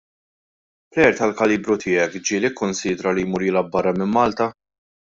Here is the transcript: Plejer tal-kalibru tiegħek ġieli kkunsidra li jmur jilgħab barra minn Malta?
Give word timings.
Plejer 0.95 1.19
tal-kalibru 1.19 1.77
tiegħek 1.85 2.25
ġieli 2.31 2.53
kkunsidra 2.57 3.17
li 3.19 3.29
jmur 3.29 3.49
jilgħab 3.49 3.73
barra 3.79 3.99
minn 4.01 4.15
Malta? 4.19 4.53